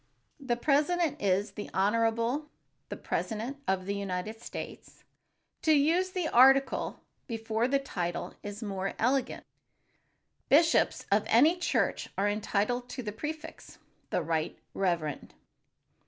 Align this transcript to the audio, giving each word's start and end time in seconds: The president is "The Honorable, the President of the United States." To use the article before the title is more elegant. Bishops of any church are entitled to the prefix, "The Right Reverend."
The 0.39 0.55
president 0.55 1.21
is 1.21 1.51
"The 1.51 1.69
Honorable, 1.75 2.49
the 2.89 2.97
President 2.97 3.57
of 3.67 3.85
the 3.85 3.93
United 3.93 4.41
States." 4.41 5.03
To 5.61 5.73
use 5.73 6.09
the 6.09 6.27
article 6.29 7.01
before 7.27 7.67
the 7.67 7.77
title 7.77 8.33
is 8.41 8.63
more 8.63 8.95
elegant. 8.97 9.43
Bishops 10.49 11.05
of 11.11 11.25
any 11.27 11.55
church 11.55 12.09
are 12.17 12.27
entitled 12.27 12.89
to 12.89 13.03
the 13.03 13.11
prefix, 13.11 13.77
"The 14.09 14.23
Right 14.23 14.57
Reverend." 14.73 15.35